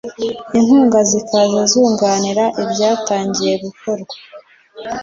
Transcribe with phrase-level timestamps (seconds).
[0.57, 4.15] inkunga zikaza zunganira ibyatangiye gukorwa